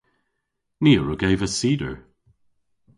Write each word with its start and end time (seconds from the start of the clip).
Ni 0.83 0.91
a 0.95 1.01
wrug 1.01 1.21
eva 1.31 1.47
cider. 1.59 1.95